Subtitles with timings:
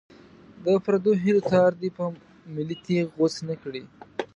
[0.63, 2.03] د پردو هیلو تار دې په
[2.53, 3.83] ملي تېغ غوڅ نه کړي.